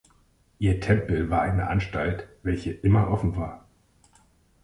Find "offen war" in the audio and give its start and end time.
3.11-3.67